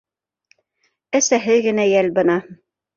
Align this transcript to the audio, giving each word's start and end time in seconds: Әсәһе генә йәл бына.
Әсәһе 1.21 1.61
генә 1.69 1.89
йәл 1.95 2.13
бына. 2.21 2.43